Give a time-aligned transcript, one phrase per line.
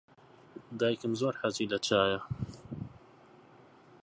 [0.79, 2.19] دایکم زۆر حەزی لە چایە.